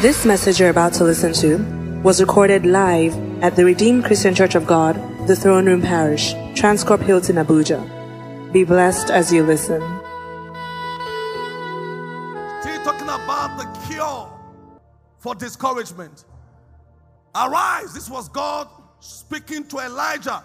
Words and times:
This 0.00 0.24
message 0.24 0.60
you're 0.60 0.70
about 0.70 0.92
to 0.92 1.02
listen 1.02 1.32
to 1.32 1.56
was 2.04 2.20
recorded 2.20 2.64
live 2.64 3.16
at 3.42 3.56
the 3.56 3.64
Redeemed 3.64 4.04
Christian 4.04 4.32
Church 4.32 4.54
of 4.54 4.64
God, 4.64 4.94
the 5.26 5.34
Throne 5.34 5.66
Room 5.66 5.82
Parish, 5.82 6.34
Transcorp 6.54 7.02
Hilton, 7.02 7.34
Abuja. 7.34 7.82
Be 8.52 8.62
blessed 8.62 9.10
as 9.10 9.32
you 9.32 9.42
listen. 9.42 9.80
Still 12.60 12.80
talking 12.84 13.08
about 13.08 13.58
the 13.58 13.88
cure 13.88 14.30
for 15.18 15.34
discouragement. 15.34 16.26
Arise. 17.34 17.92
This 17.92 18.08
was 18.08 18.28
God 18.28 18.68
speaking 19.00 19.66
to 19.66 19.78
Elijah 19.78 20.44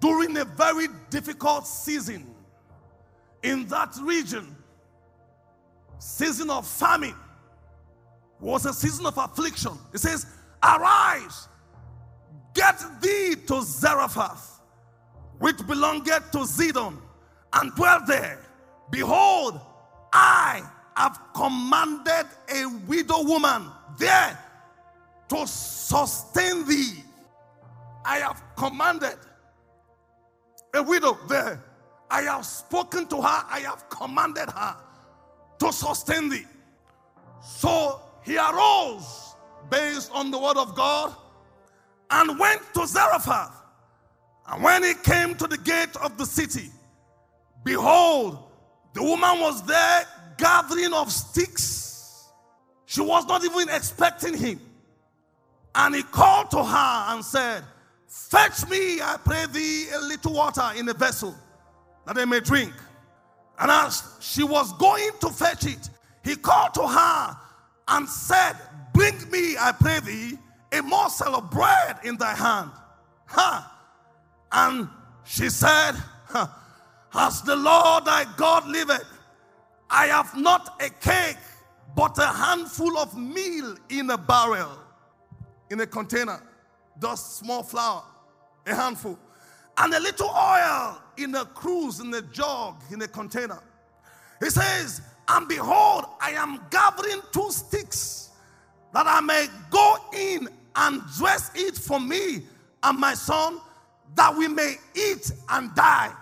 during 0.00 0.36
a 0.38 0.44
very 0.44 0.88
difficult 1.10 1.68
season 1.68 2.26
in 3.44 3.68
that 3.68 3.94
region. 4.02 4.56
Season 6.00 6.50
of 6.50 6.66
famine 6.66 7.14
was 8.40 8.66
a 8.66 8.72
season 8.72 9.06
of 9.06 9.16
affliction. 9.18 9.72
It 9.92 9.98
says, 9.98 10.26
Arise, 10.62 11.48
get 12.54 12.82
thee 13.00 13.34
to 13.46 13.62
Zarephath, 13.62 14.60
which 15.38 15.64
belongeth 15.66 16.30
to 16.32 16.38
Zidon, 16.38 16.96
and 17.52 17.74
dwell 17.74 18.00
there. 18.06 18.44
Behold, 18.90 19.60
I 20.12 20.62
have 20.96 21.20
commanded 21.34 22.26
a 22.48 22.66
widow 22.86 23.22
woman 23.22 23.70
there 23.98 24.38
to 25.28 25.46
sustain 25.46 26.66
thee. 26.66 27.04
I 28.04 28.18
have 28.18 28.42
commanded 28.56 29.16
a 30.74 30.82
widow 30.82 31.18
there. 31.28 31.62
I 32.10 32.22
have 32.22 32.46
spoken 32.46 33.06
to 33.08 33.16
her, 33.16 33.44
I 33.50 33.60
have 33.60 33.88
commanded 33.90 34.48
her 34.50 34.76
to 35.58 35.72
sustain 35.72 36.30
thee. 36.30 36.46
So 37.42 38.00
he 38.28 38.36
arose 38.36 39.34
based 39.70 40.10
on 40.12 40.30
the 40.30 40.38
word 40.38 40.56
of 40.56 40.74
God 40.74 41.14
and 42.10 42.38
went 42.38 42.62
to 42.74 42.86
Zarephath. 42.86 43.54
And 44.46 44.62
when 44.62 44.82
he 44.82 44.94
came 44.94 45.34
to 45.36 45.46
the 45.46 45.58
gate 45.58 45.96
of 45.96 46.16
the 46.16 46.24
city, 46.24 46.70
behold, 47.64 48.38
the 48.94 49.02
woman 49.02 49.40
was 49.40 49.64
there 49.66 50.04
gathering 50.38 50.92
of 50.92 51.12
sticks. 51.12 52.28
She 52.86 53.00
was 53.00 53.26
not 53.26 53.44
even 53.44 53.68
expecting 53.68 54.36
him. 54.36 54.60
And 55.74 55.94
he 55.94 56.02
called 56.02 56.50
to 56.52 56.64
her 56.64 57.04
and 57.12 57.24
said, 57.24 57.62
Fetch 58.06 58.68
me, 58.68 59.02
I 59.02 59.18
pray 59.22 59.44
thee, 59.52 59.88
a 59.94 60.00
little 60.00 60.32
water 60.32 60.70
in 60.76 60.88
a 60.88 60.94
vessel 60.94 61.34
that 62.06 62.16
I 62.16 62.24
may 62.24 62.40
drink. 62.40 62.72
And 63.58 63.70
as 63.70 64.02
she 64.20 64.42
was 64.42 64.72
going 64.74 65.10
to 65.20 65.28
fetch 65.28 65.66
it, 65.66 65.90
he 66.24 66.36
called 66.36 66.72
to 66.74 66.86
her 66.86 67.36
and 67.88 68.08
said, 68.08 68.54
Bring 68.92 69.14
me, 69.30 69.56
I 69.58 69.72
pray 69.72 70.00
thee, 70.00 70.38
a 70.72 70.82
morsel 70.82 71.36
of 71.36 71.50
bread 71.50 71.98
in 72.04 72.16
thy 72.16 72.34
hand. 72.34 72.70
Huh? 73.26 73.62
And 74.52 74.88
she 75.24 75.50
said, 75.50 75.92
huh, 76.26 76.48
As 77.14 77.42
the 77.42 77.56
Lord 77.56 78.04
thy 78.04 78.24
God 78.36 78.66
liveth, 78.66 79.06
I 79.90 80.06
have 80.06 80.36
not 80.36 80.82
a 80.82 80.90
cake, 80.90 81.36
but 81.94 82.18
a 82.18 82.26
handful 82.26 82.98
of 82.98 83.16
meal 83.16 83.76
in 83.88 84.10
a 84.10 84.18
barrel, 84.18 84.78
in 85.70 85.80
a 85.80 85.86
container, 85.86 86.42
just 87.00 87.38
small 87.38 87.62
flour, 87.62 88.02
a 88.66 88.74
handful, 88.74 89.18
and 89.78 89.94
a 89.94 90.00
little 90.00 90.28
oil 90.28 91.00
in 91.16 91.34
a 91.34 91.44
cruse, 91.44 92.00
in 92.00 92.12
a 92.14 92.22
jug, 92.22 92.82
in 92.90 93.00
a 93.02 93.08
container. 93.08 93.62
He 94.40 94.50
says, 94.50 95.02
and 95.28 95.46
behold, 95.46 96.06
I 96.20 96.30
am 96.32 96.60
gathering 96.70 97.20
two 97.32 97.50
sticks 97.50 98.30
that 98.94 99.06
I 99.06 99.20
may 99.20 99.46
go 99.70 99.96
in 100.14 100.48
and 100.74 101.02
dress 101.18 101.50
it 101.54 101.76
for 101.76 102.00
me 102.00 102.42
and 102.82 102.98
my 102.98 103.14
son, 103.14 103.60
that 104.14 104.34
we 104.34 104.48
may 104.48 104.76
eat 104.94 105.30
and 105.50 105.74
die. 105.74 106.12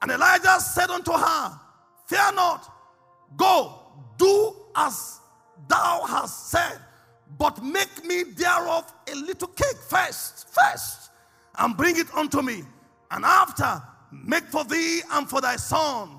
And 0.00 0.10
Elijah 0.10 0.60
said 0.60 0.90
unto 0.90 1.12
her, 1.12 1.60
Fear 2.06 2.32
not, 2.34 2.72
go, 3.36 3.80
do 4.16 4.54
as 4.74 5.20
thou 5.68 6.04
hast 6.06 6.50
said, 6.50 6.78
but 7.38 7.62
make 7.62 8.04
me 8.04 8.22
thereof 8.22 8.90
a 9.12 9.14
little 9.14 9.48
cake 9.48 9.76
first, 9.88 10.48
first, 10.48 11.10
and 11.58 11.76
bring 11.76 11.98
it 11.98 12.12
unto 12.14 12.40
me. 12.40 12.62
And 13.10 13.24
after, 13.24 13.82
make 14.12 14.44
for 14.44 14.64
thee 14.64 15.02
and 15.12 15.28
for 15.28 15.40
thy 15.40 15.56
son. 15.56 16.10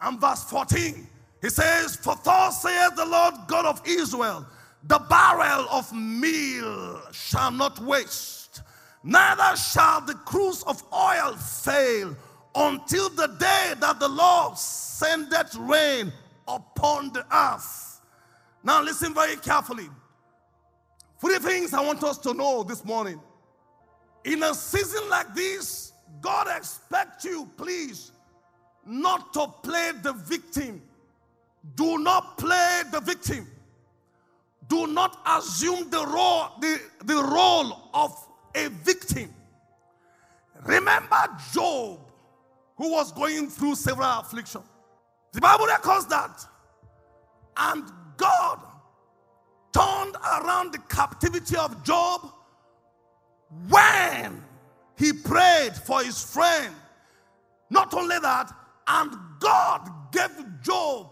And 0.00 0.20
verse 0.20 0.44
14. 0.44 1.06
He 1.40 1.50
says, 1.50 1.96
For 1.96 2.16
thus 2.24 2.62
saith 2.62 2.96
the 2.96 3.06
Lord 3.06 3.34
God 3.46 3.66
of 3.66 3.82
Israel, 3.86 4.46
the 4.84 4.98
barrel 4.98 5.66
of 5.70 5.92
meal 5.92 7.00
shall 7.12 7.50
not 7.50 7.78
waste, 7.80 8.62
neither 9.02 9.56
shall 9.56 10.00
the 10.00 10.14
cruse 10.14 10.62
of 10.64 10.82
oil 10.92 11.34
fail 11.36 12.16
until 12.54 13.08
the 13.10 13.28
day 13.38 13.74
that 13.78 14.00
the 14.00 14.08
Lord 14.08 14.56
sendeth 14.56 15.54
rain 15.56 16.12
upon 16.46 17.12
the 17.12 17.24
earth. 17.34 18.00
Now, 18.64 18.82
listen 18.82 19.14
very 19.14 19.36
carefully. 19.36 19.88
Three 21.20 21.38
things 21.38 21.74
I 21.74 21.80
want 21.80 22.02
us 22.02 22.18
to 22.18 22.34
know 22.34 22.62
this 22.62 22.84
morning. 22.84 23.20
In 24.24 24.42
a 24.42 24.54
season 24.54 25.08
like 25.08 25.34
this, 25.34 25.92
God 26.20 26.48
expects 26.56 27.24
you, 27.24 27.48
please, 27.56 28.12
not 28.84 29.32
to 29.34 29.46
play 29.62 29.92
the 30.02 30.12
victim 30.12 30.82
do 31.74 31.98
not 31.98 32.38
play 32.38 32.82
the 32.90 33.00
victim. 33.00 33.46
Do 34.68 34.86
not 34.86 35.20
assume 35.26 35.88
the 35.90 36.04
role, 36.06 36.48
the, 36.60 36.80
the 37.04 37.14
role 37.14 37.88
of 37.94 38.14
a 38.54 38.68
victim. 38.68 39.34
Remember 40.64 41.16
Job, 41.52 42.00
who 42.76 42.92
was 42.92 43.12
going 43.12 43.48
through 43.48 43.74
several 43.74 44.20
afflictions. 44.20 44.64
The 45.32 45.40
Bible 45.40 45.66
records 45.66 46.06
that. 46.06 46.44
And 47.56 47.84
God 48.16 48.60
turned 49.72 50.16
around 50.16 50.72
the 50.72 50.78
captivity 50.88 51.56
of 51.56 51.82
Job 51.82 52.32
when 53.68 54.42
he 54.96 55.12
prayed 55.12 55.74
for 55.74 56.02
his 56.02 56.22
friend. 56.22 56.74
Not 57.70 57.94
only 57.94 58.18
that, 58.18 58.52
and 58.86 59.12
God 59.40 59.90
gave 60.12 60.30
Job 60.62 61.10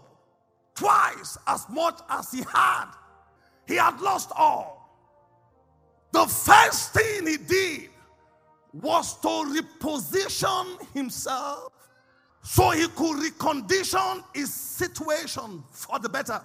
twice 0.77 1.37
as 1.47 1.67
much 1.69 1.99
as 2.09 2.31
he 2.31 2.43
had. 2.53 2.85
He 3.67 3.75
had 3.75 3.99
lost 3.99 4.31
all. 4.35 4.77
The 6.13 6.25
first 6.25 6.93
thing 6.93 7.27
he 7.27 7.37
did 7.37 7.89
was 8.73 9.19
to 9.21 9.27
reposition 9.27 10.93
himself 10.93 11.73
so 12.41 12.69
he 12.71 12.87
could 12.87 13.17
recondition 13.17 14.23
his 14.33 14.53
situation 14.53 15.63
for 15.71 15.99
the 15.99 16.07
better. 16.07 16.41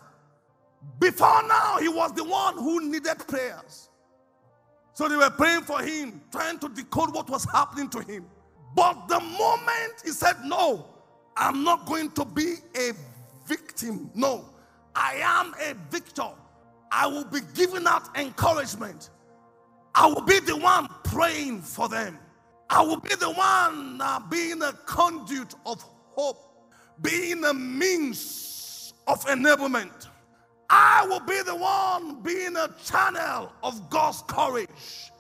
Before 0.99 1.47
now, 1.47 1.79
he 1.79 1.89
was 1.89 2.13
the 2.13 2.25
one 2.25 2.55
who 2.57 2.91
needed 2.91 3.19
prayers. 3.29 3.89
So 4.95 5.09
they 5.09 5.17
were 5.17 5.31
praying 5.31 5.63
for 5.63 5.81
him, 5.81 6.21
trying 6.33 6.59
to 6.59 6.69
decode 6.69 7.15
what 7.15 7.31
was 7.31 7.45
happening 7.45 7.89
to 7.91 8.01
him. 8.01 8.27
But 8.75 9.07
the 9.09 9.21
moment 9.21 10.03
he 10.05 10.11
said, 10.11 10.37
No, 10.45 10.87
I'm 11.37 11.63
not 11.63 11.87
going 11.87 12.11
to 12.13 12.25
be 12.25 12.57
a 12.77 12.93
victim. 13.53 14.11
No, 14.15 14.49
I 14.95 15.21
am 15.23 15.55
a 15.69 15.75
victor. 15.91 16.31
I 16.91 17.07
will 17.07 17.25
be 17.25 17.41
giving 17.55 17.87
out 17.87 18.17
encouragement. 18.17 19.11
I 19.95 20.07
will 20.07 20.23
be 20.23 20.41
the 20.41 20.57
one 20.57 20.89
praying 21.05 21.61
for 21.61 21.89
them. 21.89 22.19
I 22.71 22.81
will 22.83 23.01
be 23.01 23.15
the 23.15 23.31
one 23.31 24.01
uh, 24.01 24.21
being 24.31 24.63
a 24.63 24.73
conduit 24.87 25.55
of 25.67 25.85
hope, 26.17 26.39
being 27.03 27.45
a 27.45 27.53
means 27.53 28.95
of 29.07 29.23
enablement. 29.27 30.09
I 30.71 31.07
will 31.07 31.21
be 31.21 31.43
the 31.43 31.55
one 31.57 32.23
being 32.23 32.57
a 32.57 32.69
channel 32.83 33.53
of 33.63 33.91
God's 33.91 34.23
courage, 34.27 35.13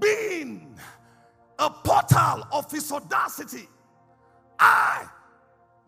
being 0.00 0.74
a 1.58 1.68
portal 1.68 2.46
of 2.52 2.70
His 2.70 2.90
audacity. 2.90 3.68
I 4.58 5.06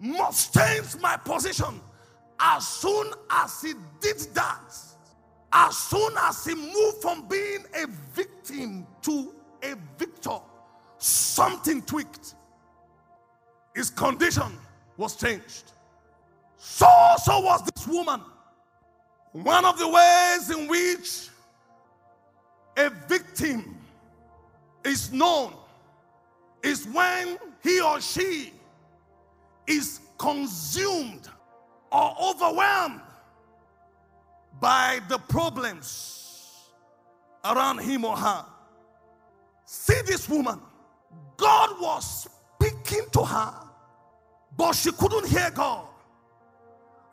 must 0.02 0.52
change 0.52 1.00
my 1.00 1.16
position. 1.16 1.81
As 2.40 2.66
soon 2.66 3.12
as 3.31 3.62
he 3.62 3.75
did 4.00 4.19
that, 4.34 4.75
as 5.52 5.76
soon 5.76 6.12
as 6.19 6.44
he 6.44 6.54
moved 6.54 7.00
from 7.00 7.28
being 7.28 7.64
a 7.75 7.87
victim 8.12 8.87
to 9.02 9.32
a 9.62 9.75
victor, 9.96 10.38
something 10.99 11.82
tweaked. 11.82 12.34
His 13.75 13.90
condition 13.90 14.58
was 14.96 15.14
changed. 15.14 15.72
So, 16.56 16.88
so 17.22 17.40
was 17.40 17.62
this 17.62 17.87
woman. 17.87 18.20
One 19.32 19.64
of 19.64 19.78
the 19.78 19.88
ways 19.88 20.50
in 20.50 20.69
which 20.69 21.28
a 22.76 22.90
victim 23.08 23.76
is 24.84 25.12
known 25.12 25.54
is 26.62 26.87
when 26.88 27.38
he 27.62 27.81
or 27.81 28.00
she 28.00 28.52
is 29.67 30.00
consumed 30.19 31.29
or 31.91 32.14
overwhelmed 32.20 33.00
by 34.61 35.00
the 35.09 35.19
problems 35.19 36.70
around 37.44 37.79
him 37.79 38.05
or 38.05 38.17
her. 38.17 38.44
See 39.64 40.00
this 40.06 40.29
woman. 40.29 40.61
God 41.37 41.70
was 41.81 42.29
speaking 42.61 43.06
to 43.12 43.25
her, 43.25 43.55
but 44.56 44.73
she 44.75 44.93
couldn't 44.93 45.26
hear 45.26 45.50
God. 45.50 45.87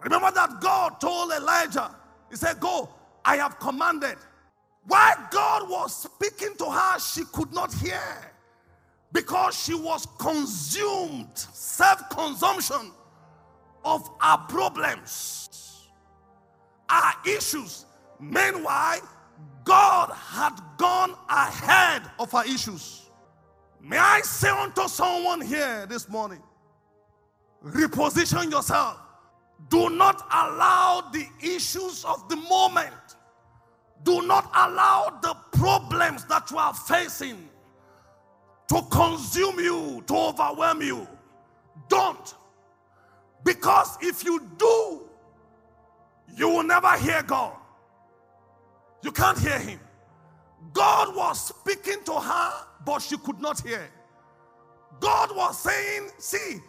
Remember 0.01 0.31
that 0.31 0.61
God 0.61 0.99
told 0.99 1.31
Elijah, 1.31 1.95
He 2.29 2.35
said, 2.35 2.59
Go, 2.59 2.89
I 3.25 3.37
have 3.37 3.59
commanded. 3.59 4.17
Why 4.85 5.13
God 5.31 5.69
was 5.69 6.03
speaking 6.03 6.55
to 6.57 6.65
her, 6.65 6.99
she 6.99 7.23
could 7.25 7.53
not 7.53 7.73
hear 7.73 8.01
because 9.11 9.55
she 9.55 9.73
was 9.73 10.05
consumed, 10.19 11.29
self 11.35 12.09
consumption 12.09 12.91
of 13.83 14.09
our 14.21 14.37
problems, 14.47 15.89
our 16.89 17.13
issues. 17.25 17.85
Meanwhile, 18.19 19.01
God 19.63 20.11
had 20.11 20.59
gone 20.77 21.15
ahead 21.29 22.03
of 22.19 22.33
our 22.33 22.45
issues. 22.45 23.09
May 23.81 23.97
I 23.97 24.21
say 24.21 24.49
unto 24.49 24.87
someone 24.87 25.41
here 25.41 25.85
this 25.87 26.09
morning, 26.09 26.43
reposition 27.63 28.51
yourself. 28.51 28.97
Do 29.69 29.89
not 29.89 30.25
allow 30.31 31.09
the 31.11 31.25
issues 31.41 32.05
of 32.05 32.27
the 32.29 32.35
moment, 32.35 32.93
do 34.03 34.21
not 34.25 34.49
allow 34.55 35.19
the 35.21 35.35
problems 35.57 36.25
that 36.25 36.49
you 36.51 36.57
are 36.57 36.73
facing 36.73 37.49
to 38.69 38.81
consume 38.89 39.59
you, 39.59 40.03
to 40.07 40.15
overwhelm 40.15 40.81
you. 40.81 41.07
Don't. 41.87 42.35
Because 43.43 43.97
if 44.01 44.23
you 44.23 44.47
do, 44.57 45.01
you 46.35 46.49
will 46.49 46.63
never 46.63 46.95
hear 46.97 47.23
God. 47.23 47.55
You 49.01 49.11
can't 49.11 49.37
hear 49.37 49.59
Him. 49.59 49.79
God 50.73 51.15
was 51.15 51.47
speaking 51.47 52.03
to 52.05 52.13
her, 52.13 52.51
but 52.85 52.99
she 52.99 53.17
could 53.17 53.41
not 53.41 53.59
hear. 53.61 53.89
God 54.99 55.35
was 55.35 55.57
saying, 55.59 56.09
See, 56.17 56.59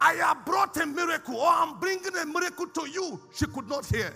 I 0.00 0.14
have 0.14 0.44
brought 0.44 0.76
a 0.76 0.86
miracle, 0.86 1.36
or 1.36 1.48
I'm 1.50 1.80
bringing 1.80 2.14
a 2.16 2.26
miracle 2.26 2.66
to 2.66 2.88
you. 2.88 3.20
She 3.34 3.46
could 3.46 3.68
not 3.68 3.86
hear. 3.86 4.14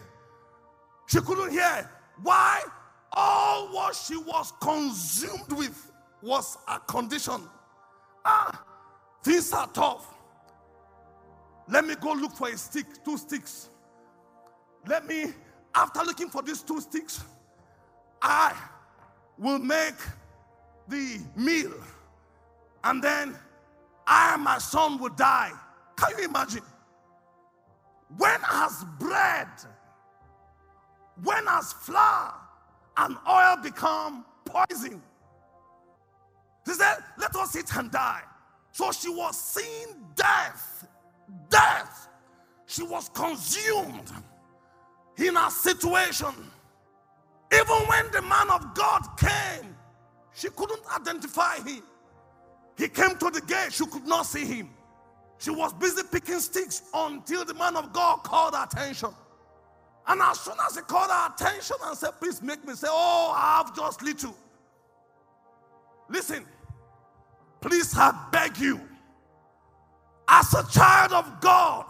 She 1.07 1.21
couldn't 1.21 1.51
hear. 1.51 1.91
Why? 2.23 2.63
All 3.13 3.73
what 3.75 3.97
she 3.97 4.17
was 4.17 4.53
consumed 4.61 5.53
with 5.53 5.92
was 6.23 6.57
a 6.69 6.79
condition. 6.81 7.49
Ah, 8.25 8.65
things 9.23 9.53
are 9.53 9.67
tough. 9.69 10.15
Let 11.69 11.85
me 11.85 11.95
go 12.01 12.13
look 12.13 12.33
for 12.33 12.49
a 12.49 12.57
stick, 12.57 12.87
two 13.05 13.17
sticks. 13.19 13.69
Let 14.87 15.07
me, 15.07 15.27
after 15.75 16.01
looking 16.03 16.29
for 16.29 16.43
these 16.43 16.63
two 16.63 16.81
sticks, 16.81 17.23
I 18.21 18.55
will 19.39 19.59
make 19.59 19.95
the 20.89 21.21
meal. 21.37 21.73
And 22.85 23.03
then 23.03 23.37
I 24.07 24.35
and 24.35 24.43
my 24.43 24.59
son 24.59 24.99
will 24.99 25.11
die. 25.11 25.53
Can 25.97 26.19
you 26.19 26.25
imagine? 26.25 26.63
When 28.17 28.41
has 28.41 28.85
bread, 28.99 29.49
when 31.23 31.47
has 31.47 31.73
flour 31.73 32.35
and 32.97 33.17
oil 33.29 33.57
become 33.63 34.25
poison? 34.45 35.03
She 36.67 36.75
said, 36.75 36.97
Let 37.19 37.35
us 37.37 37.57
eat 37.57 37.75
and 37.77 37.91
die. 37.91 38.23
So 38.73 38.91
she 38.93 39.09
was 39.11 39.39
seeing 39.39 39.97
death. 40.15 40.87
Death. 41.49 42.09
She 42.67 42.83
was 42.83 43.09
consumed 43.11 44.11
in 45.19 45.37
a 45.37 45.51
situation. 45.51 46.33
Even 47.53 47.77
when 47.87 48.11
the 48.13 48.23
man 48.23 48.51
of 48.51 48.75
God 48.75 49.03
came, 49.19 49.77
she 50.35 50.49
couldn't 50.49 50.81
identify 50.97 51.57
him. 51.59 51.83
He 52.79 52.89
came 52.89 53.17
to 53.19 53.31
the 53.31 53.43
gate, 53.43 53.73
she 53.73 53.85
could 53.87 54.07
not 54.07 54.25
see 54.25 54.47
him. 54.47 54.71
She 55.39 55.51
was 55.51 55.73
busy 55.75 56.03
picking 56.11 56.41
sticks 56.41 56.83
until 56.95 57.45
the 57.45 57.55
man 57.55 57.77
of 57.77 57.93
God 57.93 58.23
called 58.23 58.55
her 58.55 58.65
attention. 58.65 59.11
And 60.07 60.23
as 60.23 60.41
soon 60.41 60.55
as 60.67 60.77
he 60.77 60.83
called 60.83 61.11
her 61.11 61.33
attention 61.35 61.77
and 61.85 61.97
said, 61.97 62.13
Please 62.21 62.41
make 62.41 62.67
me 62.67 62.75
say, 62.75 62.89
Oh, 62.91 63.33
I 63.37 63.59
have 63.59 63.77
just 63.77 64.03
little. 64.03 64.35
Listen, 66.09 66.45
please, 67.63 67.95
I 67.97 68.13
beg 68.31 68.59
you, 68.59 68.81
as 70.29 70.53
a 70.53 70.67
child 70.71 71.13
of 71.13 71.41
God, 71.41 71.87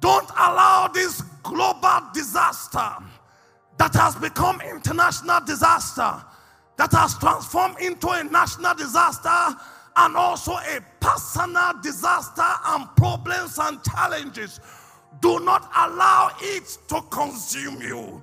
don't 0.00 0.28
allow 0.30 0.88
this 0.92 1.22
global 1.42 2.00
disaster 2.12 2.92
that 3.78 3.94
has 3.94 4.16
become 4.16 4.60
international 4.60 5.40
disaster, 5.40 6.22
that 6.76 6.92
has 6.92 7.16
transformed 7.18 7.78
into 7.80 8.08
a 8.08 8.24
national 8.24 8.74
disaster 8.74 9.56
and 9.96 10.16
also 10.16 10.52
a 10.52 10.80
personal 11.00 11.72
disaster 11.82 12.50
and 12.66 12.86
problems 12.96 13.58
and 13.58 13.82
challenges. 13.84 14.60
Do 15.20 15.40
not 15.40 15.70
allow 15.76 16.30
it 16.40 16.78
to 16.88 17.00
consume 17.10 17.80
you. 17.80 18.22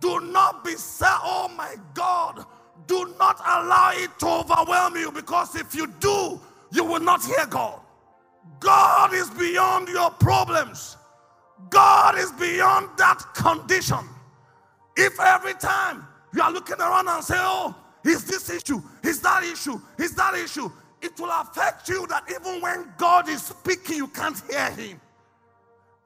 Do 0.00 0.20
not 0.20 0.64
be 0.64 0.72
sad, 0.72 1.18
oh 1.22 1.50
my 1.56 1.76
God 1.94 2.44
do 2.86 3.14
not 3.18 3.38
allow 3.40 3.92
it 3.94 4.10
to 4.18 4.26
overwhelm 4.26 4.96
you 4.96 5.12
because 5.12 5.54
if 5.56 5.74
you 5.74 5.86
do, 6.00 6.40
you 6.72 6.84
will 6.84 7.00
not 7.00 7.24
hear 7.24 7.46
God. 7.46 7.80
God 8.60 9.12
is 9.12 9.30
beyond 9.30 9.88
your 9.88 10.10
problems, 10.10 10.96
God 11.70 12.18
is 12.18 12.32
beyond 12.32 12.88
that 12.98 13.22
condition. 13.34 13.98
If 14.96 15.18
every 15.20 15.54
time 15.54 16.06
you 16.34 16.42
are 16.42 16.52
looking 16.52 16.78
around 16.78 17.08
and 17.08 17.24
say, 17.24 17.36
Oh, 17.38 17.74
is 18.04 18.24
this 18.24 18.50
issue, 18.50 18.82
is 19.02 19.20
that 19.20 19.42
issue, 19.44 19.80
is 19.98 20.14
that 20.16 20.34
issue, 20.34 20.70
it 21.00 21.18
will 21.18 21.30
affect 21.30 21.88
you 21.88 22.06
that 22.08 22.24
even 22.30 22.60
when 22.60 22.92
God 22.96 23.28
is 23.28 23.42
speaking, 23.42 23.96
you 23.96 24.08
can't 24.08 24.40
hear 24.50 24.70
Him. 24.70 25.00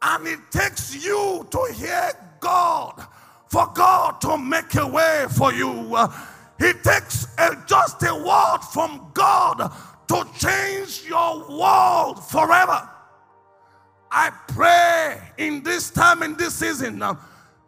And 0.03 0.27
it 0.27 0.39
takes 0.51 1.05
you 1.05 1.47
to 1.51 1.73
hear 1.75 2.13
God 2.41 3.07
for 3.49 3.67
God 3.75 4.21
to 4.23 4.37
make 4.37 4.75
a 4.77 4.87
way 4.87 5.27
for 5.31 5.53
you. 5.53 5.97
It 6.59 6.83
takes 6.83 7.27
a, 7.39 7.57
just 7.67 8.03
a 8.03 8.15
word 8.15 8.59
from 8.73 9.11
God 9.13 9.73
to 10.09 10.27
change 10.39 11.05
your 11.07 11.49
world 11.49 12.25
forever. 12.25 12.89
I 14.11 14.31
pray 14.49 15.21
in 15.37 15.63
this 15.63 15.91
time, 15.91 16.23
in 16.23 16.37
this 16.37 16.55
season, 16.55 17.03
uh, 17.03 17.15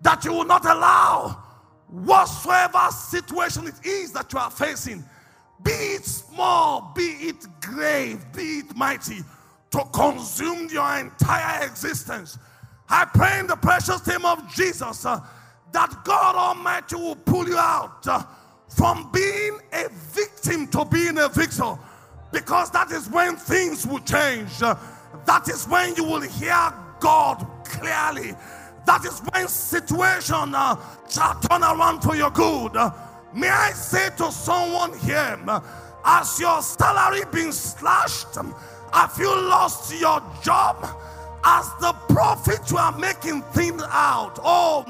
that 0.00 0.24
you 0.24 0.32
will 0.32 0.44
not 0.44 0.64
allow 0.64 1.42
whatsoever 1.88 2.90
situation 2.90 3.66
it 3.66 3.84
is 3.84 4.12
that 4.12 4.32
you 4.32 4.38
are 4.38 4.50
facing, 4.50 5.04
be 5.62 5.70
it 5.70 6.04
small, 6.04 6.92
be 6.94 7.02
it 7.02 7.46
grave, 7.60 8.24
be 8.34 8.58
it 8.60 8.76
mighty, 8.76 9.18
to 9.70 9.84
consume 9.92 10.68
your 10.70 10.98
entire 10.98 11.66
existence. 11.66 12.38
I 12.88 13.04
pray 13.04 13.40
in 13.40 13.46
the 13.46 13.56
precious 13.56 14.06
name 14.06 14.24
of 14.24 14.54
Jesus 14.54 15.04
uh, 15.04 15.20
that 15.72 16.04
God 16.04 16.36
Almighty 16.36 16.96
will 16.96 17.16
pull 17.16 17.46
you 17.46 17.58
out. 17.58 18.06
Uh, 18.06 18.22
from 18.68 19.10
being 19.12 19.58
a 19.72 19.88
victim 19.90 20.66
to 20.68 20.84
being 20.84 21.18
a 21.18 21.28
victor 21.28 21.78
because 22.32 22.70
that 22.70 22.90
is 22.90 23.08
when 23.10 23.36
things 23.36 23.86
will 23.86 24.00
change. 24.00 24.58
that 24.58 25.48
is 25.48 25.66
when 25.66 25.94
you 25.96 26.04
will 26.04 26.20
hear 26.20 26.72
God 27.00 27.46
clearly. 27.64 28.34
That 28.86 29.04
is 29.04 29.20
when 29.32 29.48
situation 29.48 30.54
uh, 30.54 30.76
shall 31.08 31.38
turn 31.40 31.62
around 31.62 32.00
for 32.00 32.16
your 32.16 32.30
good. 32.30 32.72
may 33.34 33.48
I 33.48 33.70
say 33.72 34.08
to 34.16 34.32
someone 34.32 34.98
here, 34.98 35.38
as 36.04 36.40
your 36.40 36.62
salary 36.62 37.22
being 37.32 37.52
slashed, 37.52 38.34
have 38.92 39.16
you 39.18 39.28
lost 39.28 39.92
your 40.00 40.22
job? 40.42 40.86
As 41.44 41.70
the 41.80 41.92
prophet 42.08 42.70
you 42.70 42.76
are 42.76 42.96
making 42.98 43.42
things 43.52 43.82
out. 43.90 44.38
Oh, 44.42 44.84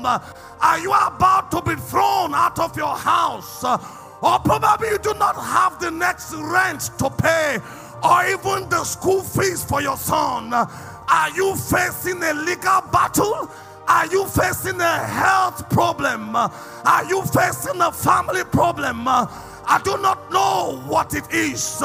are 0.61 0.78
you 0.78 0.93
about 0.93 1.50
to 1.52 1.62
be 1.62 1.75
thrown 1.76 2.35
out 2.35 2.59
of 2.59 2.76
your 2.76 2.97
house? 2.97 3.64
Or 3.64 4.38
probably 4.40 4.88
you 4.88 4.99
do 4.99 5.14
not 5.14 5.37
have 5.37 5.78
the 5.81 5.90
next 5.90 6.35
rent 6.35 6.90
to 6.99 7.11
pay, 7.11 7.59
or 8.02 8.25
even 8.26 8.69
the 8.69 8.83
school 8.85 9.23
fees 9.23 9.62
for 9.64 9.81
your 9.81 9.97
son. 9.97 10.52
Are 10.52 11.31
you 11.35 11.55
facing 11.57 12.23
a 12.23 12.35
legal 12.35 12.83
battle? 12.93 13.49
Are 13.87 14.07
you 14.07 14.26
facing 14.26 14.81
a 14.81 14.99
health 14.99 15.71
problem? 15.71 16.35
Are 16.37 17.05
you 17.09 17.23
facing 17.26 17.81
a 17.81 17.93
family 17.93 18.45
problem? 18.45 19.07
I 19.07 19.81
do 19.85 19.97
not 19.99 20.31
know 20.33 20.83
what 20.87 21.14
it 21.14 21.31
is. 21.33 21.83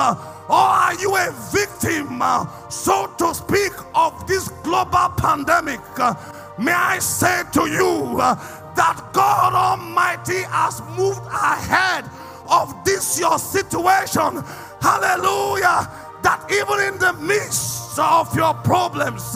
Or 0.50 0.56
are 0.56 0.96
you 0.96 1.16
a 1.16 1.32
victim, 1.52 2.22
uh, 2.22 2.46
so 2.70 3.08
to 3.18 3.34
speak, 3.34 3.72
of 3.96 4.28
this 4.28 4.50
global 4.64 5.10
pandemic? 5.18 5.80
Uh, 5.98 6.14
may 6.58 6.74
I 6.74 7.00
say 7.00 7.44
to 7.54 7.70
you 7.70 8.20
uh, 8.20 8.36
that 8.76 9.10
God 9.14 9.54
Almighty 9.54 10.42
has 10.50 10.82
moved 10.98 11.26
ahead 11.28 12.06
of 12.50 12.84
this 12.84 13.20
your 13.20 13.40
situation. 13.40 14.44
Hallelujah. 14.82 15.90
That 16.24 16.46
even 16.52 16.94
in 16.94 17.00
the 17.00 17.14
midst 17.14 17.98
of 17.98 18.36
your 18.36 18.54
problems, 18.56 19.36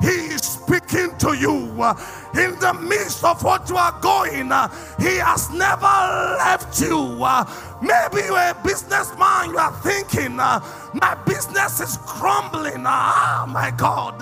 He 0.00 0.34
is 0.34 0.55
speaking 0.66 1.16
to 1.18 1.36
you 1.36 1.70
uh, 1.80 1.94
in 2.34 2.58
the 2.58 2.74
midst 2.74 3.22
of 3.24 3.42
what 3.42 3.68
you 3.68 3.76
are 3.76 3.98
going. 4.00 4.50
Uh, 4.50 4.68
he 4.98 5.16
has 5.18 5.50
never 5.50 5.86
left 6.38 6.80
you. 6.80 7.22
Uh, 7.22 7.44
maybe 7.80 8.26
you're 8.26 8.36
a 8.36 8.56
businessman, 8.64 9.50
you 9.50 9.58
are 9.58 9.72
thinking, 9.80 10.36
my 10.36 11.16
business 11.24 11.80
is 11.80 11.98
crumbling. 11.98 12.84
Ah, 12.84 13.46
my 13.48 13.70
God. 13.70 14.18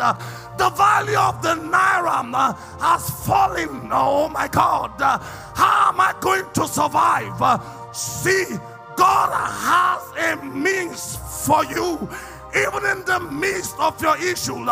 The 0.59 0.71
value 0.71 1.17
of 1.17 1.43
the 1.43 1.55
naira 1.55 2.57
has 2.81 3.11
fallen. 3.27 3.89
Oh, 3.91 4.29
my 4.29 4.49
God. 4.49 4.93
How 5.01 5.91
am 5.93 6.01
I 6.01 6.15
going 6.21 6.45
to 6.55 6.69
survive? 6.69 7.41
See, 7.95 8.45
God 8.97 9.31
has 9.33 10.03
a 10.19 10.45
means 10.45 11.17
for 11.47 11.65
you, 11.65 12.09
even 12.55 12.85
in 12.87 13.05
the 13.05 13.21
midst 13.33 13.79
of 13.79 14.01
your 14.01 14.17
issue. 14.19 14.65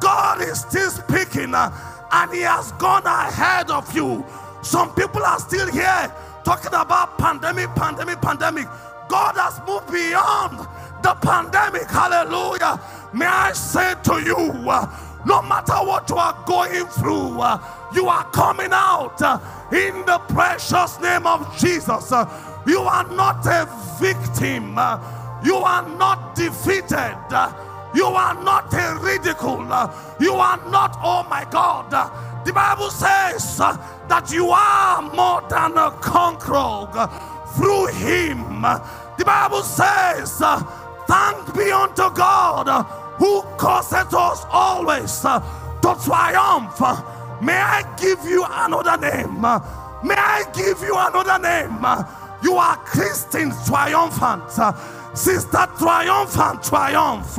God 0.00 0.42
is 0.42 0.60
still 0.60 0.90
speaking 0.90 1.54
uh, 1.54 1.70
and 2.12 2.32
He 2.32 2.40
has 2.40 2.72
gone 2.72 3.06
ahead 3.06 3.70
of 3.70 3.94
you. 3.94 4.24
Some 4.62 4.94
people 4.94 5.22
are 5.22 5.38
still 5.38 5.70
here 5.70 6.12
talking 6.44 6.74
about 6.74 7.18
pandemic, 7.18 7.74
pandemic, 7.74 8.20
pandemic. 8.20 8.66
God 9.08 9.36
has 9.36 9.60
moved 9.66 9.92
beyond 9.92 10.66
the 11.02 11.14
pandemic. 11.14 11.88
Hallelujah. 11.90 12.80
May 13.12 13.26
I 13.26 13.52
say 13.52 13.94
to 14.04 14.20
you, 14.20 14.36
uh, 14.68 14.86
no 15.24 15.42
matter 15.42 15.74
what 15.74 16.08
you 16.08 16.16
are 16.16 16.36
going 16.46 16.86
through, 16.86 17.40
uh, 17.40 17.58
you 17.94 18.08
are 18.08 18.24
coming 18.30 18.70
out 18.72 19.20
in 19.72 20.04
the 20.06 20.18
precious 20.28 21.00
name 21.00 21.26
of 21.26 21.56
Jesus. 21.58 22.12
You 22.66 22.80
are 22.80 23.08
not 23.08 23.46
a 23.46 23.68
victim, 24.00 24.78
you 25.44 25.56
are 25.56 25.88
not 25.96 26.34
defeated. 26.34 27.16
You 27.96 28.06
are 28.06 28.34
not 28.44 28.72
a 28.74 28.98
ridicule. 29.00 29.66
You 30.20 30.34
are 30.34 30.60
not, 30.70 30.98
oh 31.02 31.26
my 31.30 31.46
God. 31.50 31.90
The 32.44 32.52
Bible 32.52 32.90
says 32.90 33.56
that 33.58 34.30
you 34.30 34.50
are 34.50 35.02
more 35.02 35.42
than 35.48 35.78
a 35.78 35.90
conqueror 36.00 37.08
through 37.56 37.86
him. 37.86 38.62
The 39.18 39.24
Bible 39.24 39.62
says, 39.62 40.42
Thank 41.06 41.54
be 41.54 41.70
unto 41.72 42.10
God 42.14 42.68
who 43.18 43.42
causes 43.56 44.12
us 44.12 44.44
always 44.50 45.20
to 45.20 45.96
triumph. 46.04 46.80
May 47.40 47.56
I 47.56 47.82
give 47.98 48.22
you 48.24 48.44
another 48.46 48.98
name? 48.98 49.40
May 49.40 50.14
I 50.14 50.44
give 50.54 50.80
you 50.82 50.94
another 50.96 51.38
name? 51.38 51.84
You 52.42 52.56
are 52.56 52.76
Christian 52.76 53.52
triumphant, 53.66 54.50
sister 55.16 55.66
triumphant, 55.78 56.62
triumph. 56.62 57.38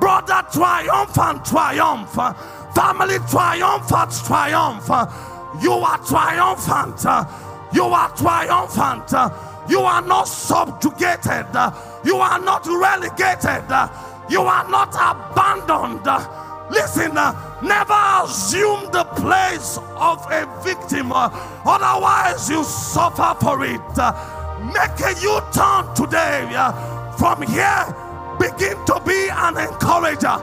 Brother, 0.00 0.42
triumphant, 0.52 1.44
triumph. 1.44 2.14
Family, 2.74 3.18
triumphant, 3.30 4.12
triumph. 4.24 4.88
You 5.60 5.72
are 5.72 5.98
triumphant. 5.98 7.04
You 7.72 7.84
are 7.84 8.10
triumphant. 8.16 9.12
You 9.68 9.80
are 9.80 10.02
not 10.02 10.28
subjugated. 10.28 11.46
You 12.04 12.16
are 12.16 12.38
not 12.38 12.66
relegated. 12.66 13.68
You 14.30 14.42
are 14.42 14.68
not 14.70 14.94
abandoned. 14.94 16.06
Listen, 16.70 17.14
never 17.14 18.24
assume 18.24 18.90
the 18.92 19.04
place 19.16 19.78
of 19.96 20.24
a 20.30 20.46
victim, 20.62 21.12
otherwise, 21.12 22.48
you 22.50 22.62
suffer 22.62 23.34
for 23.40 23.64
it. 23.64 23.80
Make 24.60 25.00
a 25.00 25.14
U 25.22 25.40
turn 25.52 25.94
today 25.94 26.46
from 27.16 27.42
here 27.42 28.07
Begin 28.38 28.76
to 28.86 29.00
be 29.06 29.28
an 29.30 29.56
encourager. 29.58 30.36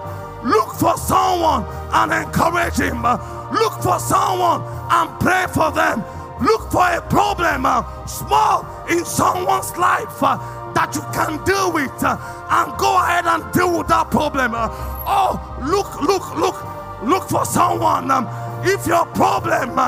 Look 0.43 0.75
for 0.75 0.97
someone 0.97 1.65
and 1.93 2.11
encourage 2.13 2.77
him. 2.77 3.01
Look 3.01 3.81
for 3.81 3.99
someone 3.99 4.61
and 4.91 5.19
pray 5.19 5.45
for 5.53 5.71
them. 5.71 6.03
Look 6.41 6.69
for 6.71 6.85
a 6.85 7.01
problem 7.01 7.65
uh, 7.65 8.05
small 8.05 8.65
in 8.89 9.05
someone's 9.05 9.75
life 9.77 10.21
uh, 10.21 10.37
that 10.73 10.93
you 10.93 11.01
can 11.13 11.43
deal 11.45 11.71
with 11.71 12.03
uh, 12.03 12.17
and 12.49 12.77
go 12.77 12.97
ahead 12.97 13.25
and 13.25 13.51
deal 13.53 13.77
with 13.77 13.87
that 13.87 14.11
problem. 14.11 14.51
Oh, 14.53 15.39
look, 15.61 16.01
look, 16.01 16.35
look, 16.35 17.03
look 17.03 17.29
for 17.29 17.45
someone. 17.45 18.11
Um, 18.11 18.27
if 18.65 18.85
your 18.85 19.05
problem 19.07 19.79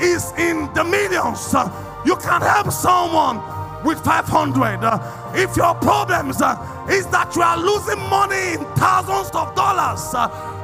is 0.00 0.32
in 0.38 0.72
the 0.74 0.84
millions, 0.84 1.52
you 2.06 2.16
can 2.16 2.42
help 2.42 2.70
someone 2.70 3.42
with 3.84 4.02
500. 4.04 4.84
Uh, 4.84 5.32
if 5.34 5.56
your 5.56 5.74
problems 5.74 6.40
uh, 6.40 6.54
is 6.90 7.06
that 7.08 7.34
you 7.36 7.42
are 7.42 7.58
losing 7.58 7.98
money 8.08 8.54
in 8.54 8.64
thousands 8.74 9.30
of 9.34 9.54
dollars, 9.54 10.02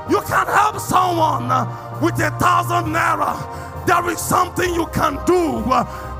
you 0.09 0.21
can 0.23 0.47
help 0.47 0.79
someone 0.81 1.49
with 2.01 2.19
a 2.21 2.31
thousand 2.39 2.93
naira. 2.93 3.37
There 3.87 4.11
is 4.11 4.19
something 4.21 4.75
you 4.75 4.87
can 4.87 5.19
do. 5.27 5.63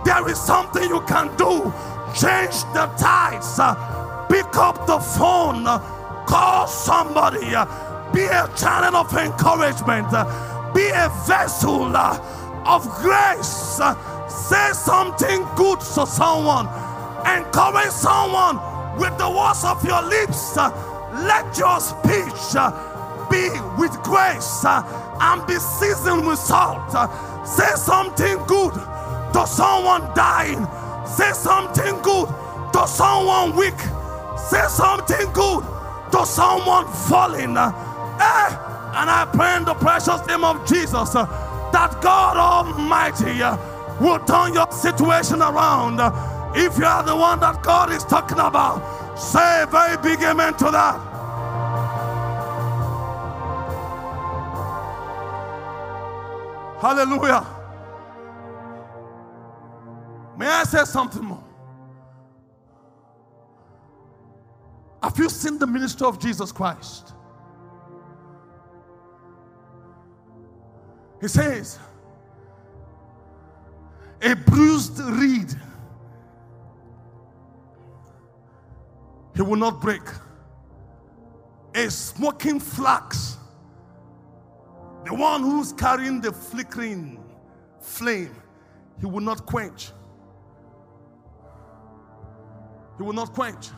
There 0.05 0.29
is 0.29 0.39
something 0.39 0.85
you 0.85 1.01
can 1.03 1.35
do. 1.37 1.73
Change 2.15 2.63
the 2.75 2.87
tides. 2.99 3.59
Uh, 3.59 4.27
pick 4.29 4.57
up 4.57 4.87
the 4.87 4.99
phone. 4.99 5.65
call 6.27 6.67
somebody. 6.67 7.51
be 8.13 8.25
a 8.25 8.49
channel 8.57 8.97
of 8.97 9.13
encouragement. 9.17 10.11
be 10.75 10.89
a 10.89 11.09
vessel 11.27 11.97
of 11.97 12.85
grace. 13.01 13.81
say 14.29 14.71
something 14.73 15.47
good 15.57 15.81
to 15.81 16.07
someone 16.07 16.69
Encourage 17.25 17.91
someone 17.91 18.74
with 18.99 19.17
the 19.19 19.29
words 19.29 19.65
of 19.65 19.85
your 19.85 20.03
lips. 20.03 20.57
Uh, 20.57 20.71
let 21.27 21.57
your 21.57 21.81
speech 21.81 22.57
uh, 22.57 22.71
be 23.31 23.49
with 23.79 23.93
grace 24.03 24.65
uh, 24.65 24.83
and 25.21 25.47
be 25.47 25.55
seasoned 25.55 26.27
with 26.27 26.39
salt. 26.39 26.91
Say 27.47 27.75
something 27.77 28.39
good 28.47 28.75
to 29.33 29.47
someone 29.47 30.03
dying. 30.15 30.67
Say 31.07 31.33
something 31.33 32.01
good 32.03 32.29
to 32.73 32.87
someone 32.89 33.55
weak. 33.57 33.79
Say 34.51 34.65
something 34.69 35.33
good 35.33 35.65
to 36.13 36.27
someone 36.27 36.87
falling. 37.09 37.57
Eh, 37.57 38.51
and 38.97 39.11
I 39.11 39.29
pray 39.33 39.57
in 39.57 39.65
the 39.65 39.75
precious 39.75 40.25
name 40.27 40.45
of 40.45 40.67
Jesus 40.67 41.13
that 41.13 41.99
God 42.01 42.37
Almighty 42.37 43.41
will 44.01 44.19
turn 44.21 44.55
your 44.55 44.71
situation 44.71 45.43
around. 45.43 46.01
If 46.55 46.79
you 46.79 46.85
are 46.85 47.03
the 47.03 47.17
one 47.17 47.41
that 47.41 47.63
God 47.63 47.91
is 47.91 48.05
talking 48.05 48.39
about, 48.39 49.19
say 49.19 49.63
a 49.63 49.67
very 49.67 49.97
big 49.97 50.23
amen 50.23 50.55
to 50.55 50.71
that. 50.71 51.15
Hallelujah. 56.81 57.45
May 60.37 60.47
I 60.47 60.65
say 60.65 60.85
something 60.85 61.25
more? 61.25 61.45
Have 65.03 65.19
you 65.19 65.29
seen 65.29 65.59
the 65.59 65.67
ministry 65.67 66.07
of 66.07 66.19
Jesus 66.19 66.53
Christ? 66.53 67.13
He 71.21 71.29
says, 71.29 71.79
a 74.23 74.35
bruised 74.35 74.99
reed 75.01 75.34
will 79.45 79.57
not 79.57 79.81
break. 79.81 80.03
A 81.75 81.91
smoking 81.91 82.61
flax, 82.61 83.37
the 85.05 85.15
one 85.15 85.43
who's 85.43 85.73
carrying 85.73 86.21
the 86.21 86.33
flickering 86.33 87.23
flame, 87.81 88.35
he 89.01 89.07
will 89.07 89.21
not 89.21 89.45
quench. 89.45 89.91
He 92.97 93.03
will 93.03 93.13
not 93.13 93.33
quench. 93.33 93.71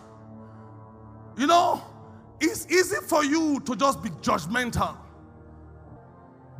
You 1.37 1.47
know, 1.47 1.83
it's 2.41 2.67
easy 2.71 2.97
for 3.07 3.25
you 3.25 3.61
to 3.61 3.75
just 3.77 4.03
be 4.03 4.11
judgmental. 4.11 4.97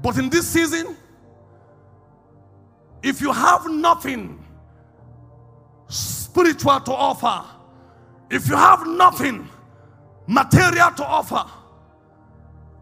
But 0.03 0.19
in 0.19 0.31
this 0.31 0.47
season, 0.49 0.97
if 3.03 3.21
you 3.21 3.33
have 3.33 3.71
nothing 3.71 4.45
spiritual 5.89 6.81
to 6.81 6.93
offer, 6.93 7.45
if 8.31 8.49
you 8.49 8.57
have 8.57 8.87
nothing 8.87 9.49
material 10.27 10.91
to 10.93 11.05
offer, 11.05 11.45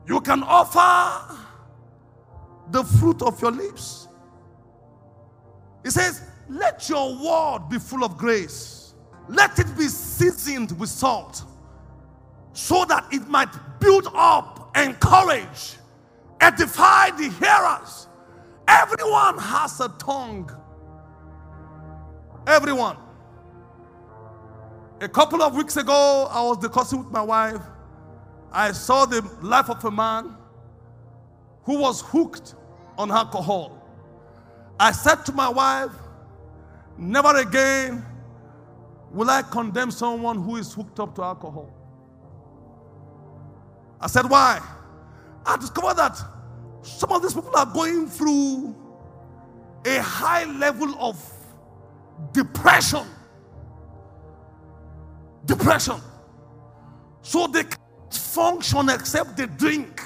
you 0.07 0.21
can 0.21 0.43
offer 0.43 1.37
the 2.71 2.85
fruit 2.85 3.23
of 3.23 3.41
your 3.41 3.51
lips. 3.51 4.09
He 5.83 5.91
says, 5.91 6.23
Let 6.49 6.89
your 6.89 7.15
word 7.15 7.69
be 7.71 7.79
full 7.79 8.05
of 8.05 8.17
grace, 8.17 8.95
let 9.29 9.59
it 9.59 9.77
be 9.77 9.85
seasoned 9.85 10.79
with 10.79 10.89
salt, 10.89 11.43
so 12.53 12.85
that 12.87 13.07
it 13.13 13.29
might 13.29 13.53
build 13.81 14.09
up, 14.15 14.77
encourage, 14.77 15.77
edify 16.41 17.11
the 17.11 17.29
hearers. 17.29 18.09
Everyone 18.67 19.39
has 19.39 19.81
a 19.81 19.89
tongue. 19.99 20.51
Everyone. 22.47 22.97
A 25.01 25.09
couple 25.09 25.43
of 25.43 25.55
weeks 25.57 25.77
ago, 25.77 26.29
I 26.31 26.41
was 26.43 26.59
discussing 26.59 27.01
with 27.01 27.11
my 27.11 27.23
wife. 27.23 27.61
I 28.53 28.73
saw 28.73 29.05
the 29.05 29.21
life 29.43 29.69
of 29.69 29.85
a 29.85 29.91
man 29.91 30.37
who 31.65 31.79
was 31.79 32.01
hooked 32.01 32.55
on 32.97 33.11
alcohol. 33.11 33.83
I 34.79 34.93
said 34.93 35.25
to 35.27 35.33
my 35.33 35.49
wife, 35.49 35.91
Never 36.97 37.37
again 37.39 38.05
will 39.11 39.29
I 39.29 39.43
condemn 39.43 39.91
someone 39.91 40.41
who 40.41 40.57
is 40.57 40.73
hooked 40.73 41.01
up 41.01 41.15
to 41.17 41.23
alcohol. 41.23 41.71
I 44.01 44.07
said, 44.07 44.31
Why? 44.31 44.61
I 45.45 45.57
discovered 45.57 45.97
that 45.97 46.23
some 46.83 47.11
of 47.11 47.23
these 47.23 47.35
people 47.35 47.57
are 47.57 47.67
going 47.67 48.07
through 48.07 48.77
a 49.85 50.01
high 50.01 50.45
level 50.45 50.95
of 51.01 51.19
depression. 52.33 53.07
Depression. 55.45 56.01
So 57.23 57.47
they 57.47 57.65
can't 57.65 58.13
function 58.13 58.89
except 58.89 59.37
they 59.37 59.47
drink. 59.47 60.03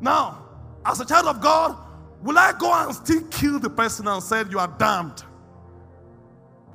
Now, 0.00 0.44
as 0.84 1.00
a 1.00 1.06
child 1.06 1.26
of 1.28 1.40
God, 1.40 1.76
will 2.22 2.38
I 2.38 2.52
go 2.58 2.72
and 2.72 2.94
still 2.94 3.22
kill 3.28 3.58
the 3.58 3.70
person 3.70 4.08
and 4.08 4.22
say, 4.22 4.42
You 4.50 4.58
are 4.58 4.74
damned 4.78 5.22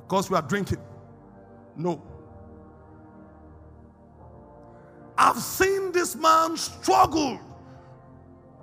because 0.02 0.30
we 0.30 0.36
are 0.36 0.42
drinking? 0.42 0.78
No. 1.76 2.02
I've 5.16 5.38
seen 5.38 5.92
this 5.92 6.14
man 6.14 6.56
struggle 6.56 7.40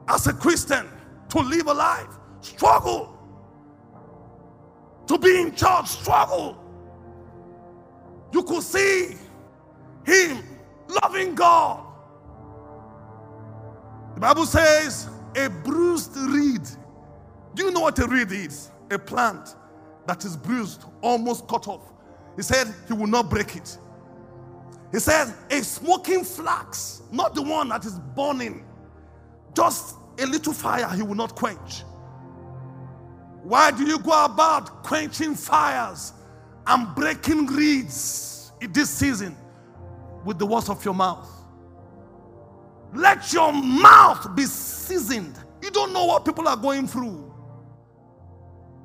as 0.07 0.27
a 0.27 0.33
Christian 0.33 0.87
to 1.29 1.39
live 1.39 1.67
a 1.67 1.73
life, 1.73 2.07
struggle 2.41 3.15
to 5.07 5.17
be 5.17 5.41
in 5.41 5.55
church, 5.55 5.87
struggle. 5.87 6.57
You 8.31 8.43
could 8.43 8.63
see 8.63 9.15
him 10.05 10.43
loving 10.87 11.35
God. 11.35 11.83
The 14.13 14.21
Bible 14.21 14.45
says, 14.45 15.09
a 15.35 15.49
bruised 15.49 16.15
reed. 16.15 16.67
Do 17.53 17.65
you 17.65 17.71
know 17.71 17.81
what 17.81 17.99
a 17.99 18.07
reed 18.07 18.31
is? 18.31 18.69
A 18.91 18.99
plant 18.99 19.55
that 20.07 20.23
is 20.23 20.37
bruised, 20.37 20.83
almost 21.01 21.47
cut 21.47 21.67
off. 21.67 21.81
He 22.35 22.41
said 22.41 22.73
he 22.87 22.93
will 22.93 23.07
not 23.07 23.29
break 23.29 23.55
it. 23.55 23.77
He 24.91 24.99
said, 24.99 25.33
a 25.49 25.61
smoking 25.61 26.23
flax, 26.23 27.01
not 27.11 27.35
the 27.35 27.41
one 27.41 27.69
that 27.69 27.85
is 27.85 27.99
burning, 28.15 28.65
just 29.55 29.95
a 30.19 30.25
little 30.25 30.53
fire 30.53 30.87
he 30.95 31.01
will 31.01 31.15
not 31.15 31.35
quench. 31.35 31.83
Why 33.43 33.71
do 33.71 33.85
you 33.85 33.99
go 33.99 34.25
about 34.25 34.83
quenching 34.83 35.35
fires 35.35 36.13
and 36.67 36.95
breaking 36.95 37.47
reeds 37.47 38.51
in 38.61 38.71
this 38.71 38.89
season 38.89 39.35
with 40.23 40.39
the 40.39 40.45
words 40.45 40.69
of 40.69 40.83
your 40.83 40.93
mouth? 40.93 41.29
Let 42.93 43.33
your 43.33 43.51
mouth 43.51 44.35
be 44.35 44.45
seasoned. 44.45 45.37
You 45.61 45.71
don't 45.71 45.93
know 45.93 46.05
what 46.05 46.25
people 46.25 46.47
are 46.47 46.57
going 46.57 46.87
through. 46.87 47.33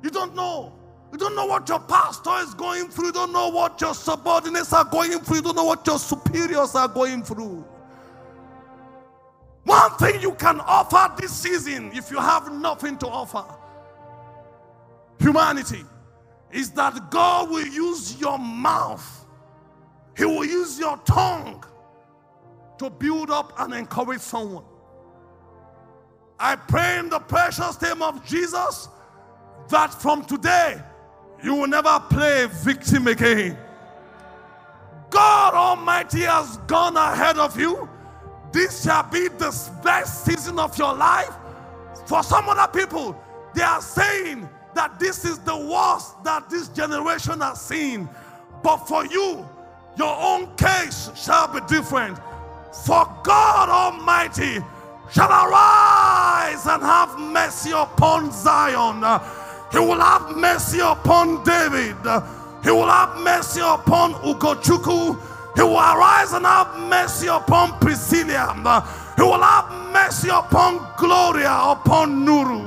You 0.03 0.09
don't 0.09 0.35
know. 0.35 0.73
You 1.11 1.17
don't 1.17 1.35
know 1.35 1.45
what 1.45 1.67
your 1.67 1.79
pastor 1.79 2.37
is 2.39 2.53
going 2.53 2.87
through. 2.89 3.07
You 3.07 3.11
don't 3.11 3.33
know 3.33 3.49
what 3.49 3.79
your 3.81 3.93
subordinates 3.93 4.73
are 4.73 4.85
going 4.85 5.19
through. 5.19 5.37
You 5.37 5.41
don't 5.41 5.55
know 5.55 5.65
what 5.65 5.85
your 5.85 5.99
superiors 5.99 6.75
are 6.75 6.87
going 6.87 7.23
through. 7.23 7.65
One 9.63 9.91
thing 9.97 10.21
you 10.21 10.33
can 10.33 10.59
offer 10.61 11.13
this 11.21 11.31
season, 11.31 11.91
if 11.93 12.09
you 12.09 12.17
have 12.17 12.51
nothing 12.51 12.97
to 12.99 13.07
offer 13.07 13.45
humanity, 15.19 15.83
is 16.51 16.71
that 16.71 17.09
God 17.09 17.49
will 17.49 17.65
use 17.67 18.19
your 18.19 18.37
mouth, 18.37 19.25
He 20.17 20.25
will 20.25 20.45
use 20.45 20.79
your 20.79 20.97
tongue 21.05 21.63
to 22.77 22.89
build 22.89 23.29
up 23.29 23.53
and 23.59 23.73
encourage 23.73 24.21
someone. 24.21 24.63
I 26.39 26.55
pray 26.55 26.97
in 26.97 27.09
the 27.09 27.19
precious 27.19 27.79
name 27.81 28.01
of 28.01 28.25
Jesus 28.25 28.89
that 29.69 29.93
from 29.93 30.25
today 30.25 30.81
you 31.43 31.55
will 31.55 31.67
never 31.67 31.99
play 32.09 32.47
victim 32.47 33.07
again. 33.07 33.57
God 35.11 35.53
Almighty 35.53 36.21
has 36.21 36.57
gone 36.67 36.97
ahead 36.97 37.37
of 37.37 37.59
you. 37.59 37.87
This 38.51 38.83
shall 38.83 39.03
be 39.03 39.27
the 39.27 39.69
best 39.83 40.25
season 40.25 40.57
of 40.57 40.77
your 40.77 40.93
life. 40.93 41.33
For 42.05 42.23
some 42.23 42.49
other 42.49 42.71
people, 42.71 43.15
they 43.53 43.61
are 43.61 43.81
saying 43.81 44.49
that 44.75 44.99
this 44.99 45.25
is 45.25 45.39
the 45.39 45.55
worst 45.55 46.23
that 46.23 46.49
this 46.49 46.67
generation 46.69 47.41
has 47.41 47.61
seen. 47.61 48.07
But 48.63 48.77
for 48.87 49.05
you, 49.05 49.47
your 49.97 50.15
own 50.19 50.55
case 50.55 51.09
shall 51.15 51.47
be 51.47 51.59
different. 51.67 52.17
For 52.85 53.05
God 53.23 53.69
Almighty 53.69 54.59
shall 55.11 55.29
arise 55.29 56.65
and 56.65 56.81
have 56.81 57.19
mercy 57.19 57.71
upon 57.71 58.31
Zion. 58.31 59.03
He 59.71 59.79
will 59.79 59.99
have 59.99 60.37
mercy 60.37 60.79
upon 60.79 61.43
David. 61.43 61.97
He 62.63 62.71
will 62.71 62.87
have 62.89 63.17
mercy 63.19 63.61
upon 63.61 64.13
Ugochukwu. 64.15 65.55
He 65.55 65.61
will 65.63 65.75
arise 65.75 66.31
and 66.33 66.45
have 66.45 66.77
mercy 66.79 67.27
upon 67.27 67.77
Priscilla. 67.79 68.53
He 69.17 69.21
will 69.21 69.41
have 69.41 69.80
mercy 70.01 70.29
upon 70.29 70.79
Gloria, 70.97 71.53
upon 71.75 72.25
Nuru. 72.25 72.61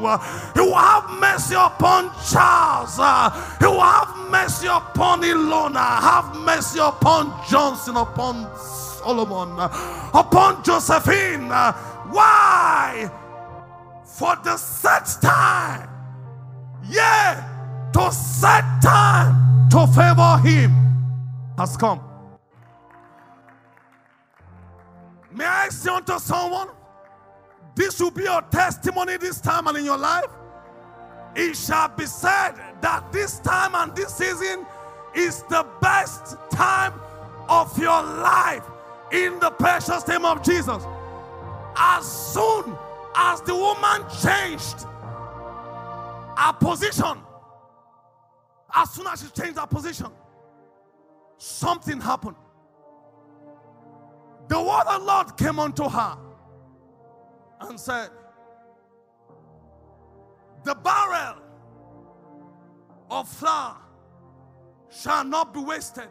He 0.55 0.61
will 0.61 0.75
have 0.75 1.11
mercy 1.21 1.55
upon 1.55 2.11
Charles. 2.31 2.97
He 3.59 3.67
will 3.67 3.81
have 3.81 4.31
mercy 4.31 4.67
upon 4.67 5.23
Ilona. 5.23 6.01
Have 6.01 6.37
mercy 6.37 6.79
upon 6.81 7.33
Johnson, 7.49 7.97
upon 7.97 8.47
Solomon, 8.57 9.51
upon 10.15 10.63
Josephine. 10.63 11.49
Why? 12.15 13.11
For 14.05 14.37
the 14.45 14.57
set 14.57 15.07
time. 15.21 15.89
Yeah, 16.89 17.43
to 17.93 18.13
set 18.13 18.65
time 18.83 19.69
to 19.71 19.87
favor 19.89 20.39
him 20.47 20.73
has 21.57 21.77
come. 21.77 22.01
May 25.33 25.47
I 25.47 25.69
say 25.71 25.91
unto 25.91 26.19
someone, 26.19 26.69
this 27.75 28.01
will 28.01 28.11
be 28.11 28.25
your 28.25 28.43
testimony 28.43 29.17
this 29.17 29.41
time 29.41 29.67
and 29.67 29.77
in 29.77 29.85
your 29.85 29.99
life. 29.99 30.31
It 31.35 31.57
shall 31.57 31.89
be 31.89 32.07
said 32.07 32.53
that 32.81 33.11
this 33.13 33.41
time 33.41 33.75
and 33.75 33.95
this 33.97 34.15
season 34.15 34.65
is 35.15 35.43
the 35.45 35.67
best 35.81 36.37
time 36.51 36.93
of 37.49 37.77
your 37.79 38.03
life 38.03 38.65
in 39.13 39.39
the 39.41 39.51
precious 39.51 40.07
name 40.07 40.25
of 40.25 40.43
Jesus. 40.43 40.83
As 41.77 42.07
soon 42.07 42.77
as 43.17 43.41
the 43.43 43.55
woman 43.55 44.05
changed 44.23 44.83
her 46.37 46.53
position, 46.53 47.19
as 48.73 48.91
soon 48.91 49.07
as 49.09 49.21
she 49.23 49.29
changed 49.41 49.59
her 49.59 49.67
position, 49.67 50.09
something 51.39 52.01
happened. 52.01 52.37
The 54.49 54.61
word 54.61 54.85
of 54.87 55.01
the 55.01 55.07
Lord 55.07 55.37
came 55.37 55.59
unto 55.59 55.89
her 55.89 56.17
and 57.69 57.79
said, 57.79 58.11
The 60.65 60.75
barrel 60.75 61.37
of 63.11 63.29
flour 63.29 63.77
shall 64.91 65.25
not 65.25 65.53
be 65.53 65.61
wasted, 65.61 66.09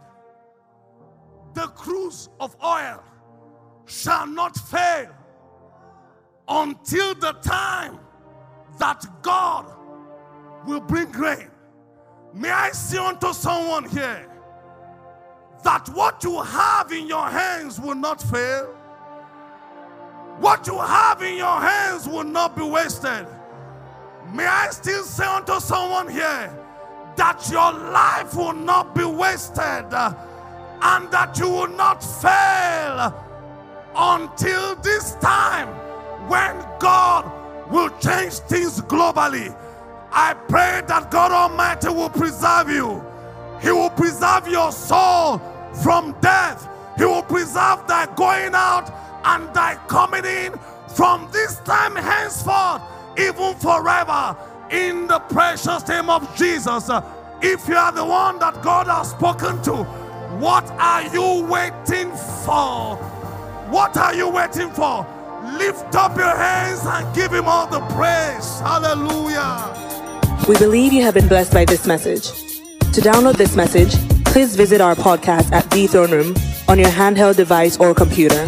the 1.54 1.68
cruse 1.68 2.30
of 2.39 2.56
oil 2.63 3.04
shall 3.86 4.28
not 4.28 4.56
fail 4.56 5.13
until 6.48 7.16
the 7.16 7.34
time 7.42 8.00
that 8.80 9.06
God 9.22 9.66
will 10.66 10.82
bring 10.82 11.12
rain. 11.12 11.50
May 12.34 12.50
I 12.50 12.72
say 12.72 12.98
unto 12.98 13.32
someone 13.34 13.86
here 13.89 14.30
that 15.63 15.88
what 15.89 16.24
you 16.24 16.42
have 16.42 16.92
in 16.92 17.08
your 17.08 17.28
hands 17.28 17.80
will 17.80 17.96
not 17.96 18.22
fail. 18.22 18.76
What 20.43 20.67
you 20.67 20.77
have 20.77 21.21
in 21.21 21.38
your 21.38 21.58
hands 21.58 22.06
will 22.06 22.25
not 22.25 22.53
be 22.53 22.63
wasted. 22.63 23.25
May 24.34 24.45
I 24.45 24.71
still 24.71 25.06
say 25.06 25.25
unto 25.25 25.58
someone 25.62 26.10
here 26.10 26.51
that 27.15 27.49
your 27.49 27.71
life 27.71 28.36
will 28.36 28.51
not 28.51 28.93
be 28.93 29.06
wasted 29.06 29.63
uh, 29.93 30.13
and 30.82 31.10
that 31.12 31.39
you 31.39 31.47
will 31.47 31.69
not 31.69 32.03
fail 32.03 33.15
until 33.95 34.75
this 34.82 35.15
time 35.21 35.69
when 36.27 36.62
God 36.77 37.23
will 37.71 37.91
change 38.01 38.34
things 38.34 38.82
globally. 38.82 39.56
I 40.12 40.34
pray 40.34 40.82
that 40.89 41.10
God 41.10 41.32
Almighty 41.32 41.88
will 41.88 42.10
preserve 42.10 42.69
you. 42.69 43.01
He 43.62 43.71
will 43.71 43.91
preserve 43.91 44.49
your 44.49 44.73
soul 44.73 45.41
from 45.82 46.17
death. 46.19 46.67
He 46.97 47.06
will 47.06 47.23
preserve 47.23 47.88
thy 47.88 48.13
going 48.17 48.53
out 48.53 49.03
and 49.25 49.53
thy 49.53 49.75
coming 49.88 50.25
in 50.25 50.53
from 50.95 51.29
this 51.31 51.59
time 51.59 51.95
henceforth, 51.95 52.81
even 53.17 53.55
forever, 53.55 54.36
in 54.69 55.07
the 55.07 55.19
precious 55.19 55.88
name 55.88 56.09
of 56.09 56.36
Jesus. 56.36 56.89
If 57.41 57.67
you 57.67 57.75
are 57.75 57.91
the 57.91 58.05
one 58.05 58.39
that 58.39 58.62
God 58.62 58.88
has 58.88 59.12
spoken 59.12 59.62
to, 59.63 59.83
what 60.39 60.69
are 60.71 61.03
you 61.13 61.45
waiting 61.45 62.12
for? 62.45 62.95
What 63.69 63.97
are 63.97 64.13
you 64.13 64.29
waiting 64.29 64.69
for? 64.71 65.05
Lift 65.57 65.93
up 65.95 66.17
your 66.17 66.36
hands 66.36 66.81
and 66.86 67.15
give 67.15 67.33
him 67.33 67.45
all 67.45 67.67
the 67.67 67.81
praise. 67.95 68.59
Hallelujah. 68.59 69.73
We 70.47 70.57
believe 70.57 70.93
you 70.93 71.01
have 71.03 71.13
been 71.13 71.27
blessed 71.27 71.53
by 71.53 71.65
this 71.65 71.86
message. 71.86 72.31
To 72.93 73.01
download 73.01 73.38
this 73.38 73.55
message, 73.55 73.93
please 74.25 74.55
visit 74.55 74.81
our 74.81 74.95
podcast 74.95 75.51
at 75.51 75.69
The 75.71 75.88
Throne 75.88 76.12
Room 76.12 76.36
on 76.67 76.79
your 76.79 76.89
handheld 76.89 77.36
device 77.36 77.77
or 77.77 77.93
computer. 77.93 78.47